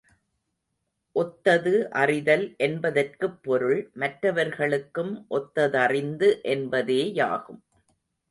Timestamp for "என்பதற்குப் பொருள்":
2.57-3.91